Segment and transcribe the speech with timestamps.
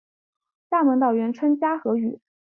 [0.71, 2.19] 厦门岛原称嘉禾屿。